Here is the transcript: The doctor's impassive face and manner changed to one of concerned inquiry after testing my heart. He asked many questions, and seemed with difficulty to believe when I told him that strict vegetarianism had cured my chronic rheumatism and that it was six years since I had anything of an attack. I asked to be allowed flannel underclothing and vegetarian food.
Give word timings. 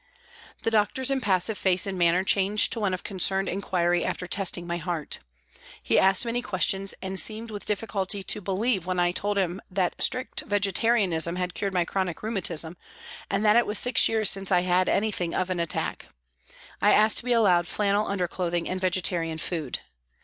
The 0.63 0.71
doctor's 0.71 1.11
impassive 1.11 1.59
face 1.59 1.85
and 1.85 1.95
manner 1.95 2.23
changed 2.23 2.73
to 2.73 2.79
one 2.79 2.91
of 2.91 3.03
concerned 3.03 3.47
inquiry 3.47 4.03
after 4.03 4.25
testing 4.25 4.65
my 4.65 4.77
heart. 4.77 5.19
He 5.83 5.99
asked 5.99 6.25
many 6.25 6.41
questions, 6.41 6.95
and 7.03 7.19
seemed 7.19 7.51
with 7.51 7.67
difficulty 7.67 8.23
to 8.23 8.41
believe 8.41 8.87
when 8.87 8.99
I 8.99 9.11
told 9.11 9.37
him 9.37 9.61
that 9.69 10.01
strict 10.01 10.41
vegetarianism 10.47 11.35
had 11.35 11.53
cured 11.53 11.75
my 11.75 11.85
chronic 11.85 12.23
rheumatism 12.23 12.77
and 13.29 13.45
that 13.45 13.55
it 13.55 13.67
was 13.67 13.77
six 13.77 14.09
years 14.09 14.27
since 14.27 14.51
I 14.51 14.61
had 14.61 14.89
anything 14.89 15.35
of 15.35 15.51
an 15.51 15.59
attack. 15.59 16.07
I 16.81 16.93
asked 16.93 17.19
to 17.19 17.25
be 17.25 17.33
allowed 17.33 17.67
flannel 17.67 18.07
underclothing 18.07 18.67
and 18.67 18.81
vegetarian 18.81 19.37
food. 19.37 19.81